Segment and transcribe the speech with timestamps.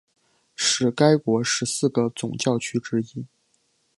[0.55, 3.27] 是该国十四个总教区之一。